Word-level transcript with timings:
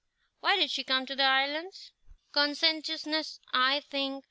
"Why 0.39 0.55
did 0.55 0.71
she 0.71 0.83
come 0.83 1.05
to 1.05 1.15
the 1.15 1.21
islands?" 1.25 1.91
"Conscientiousness, 2.31 3.39
I 3.53 3.81
think. 3.81 4.19